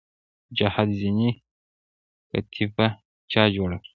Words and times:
چهل 0.57 0.89
زینې 0.99 1.29
کتیبه 2.31 2.87
چا 3.31 3.43
جوړه 3.55 3.77
کړه؟ 3.81 3.89